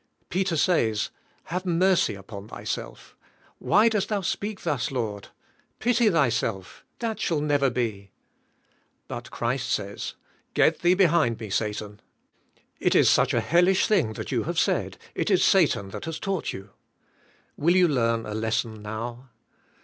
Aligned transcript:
Peter 0.29 0.57
says, 0.57 1.11
"Have 1.43 1.63
mercy 1.63 2.15
upon 2.15 2.47
thyself. 2.47 3.15
Why 3.59 3.87
dost 3.87 4.09
thou 4.09 4.21
speak 4.21 4.61
thus, 4.63 4.89
Lord? 4.89 5.27
Pity 5.77 6.09
thyself. 6.09 6.83
That 6.97 7.19
shall 7.19 7.39
never 7.39 7.69
be." 7.69 8.09
But 9.07 9.29
Christ 9.29 9.69
says, 9.71 10.15
"Get 10.55 10.79
thee 10.79 10.95
behind 10.95 11.39
me, 11.39 11.51
Satan." 11.51 12.01
It 12.79 12.95
is 12.95 13.11
such 13.11 13.31
a 13.31 13.41
hellish 13.41 13.85
thing 13.85 14.13
tha.t 14.13 14.35
you 14.35 14.45
have 14.45 14.57
said, 14.57 14.97
it 15.13 15.29
is 15.29 15.43
Satan 15.43 15.89
that 15.89 16.05
has 16.05 16.19
taug 16.19 16.45
ht 16.45 16.53
you," 16.53 16.71
will 17.55 17.75
you 17.75 17.87
learn 17.87 18.25
a 18.25 18.33
lesson 18.33 18.81
now? 18.81 19.29